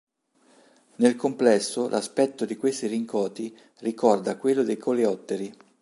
[0.95, 5.55] Nel complesso, l'aspetto di questi Rincoti ricorda quello dei Coleotteri.